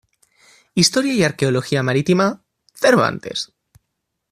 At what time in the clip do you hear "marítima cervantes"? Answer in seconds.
1.83-3.53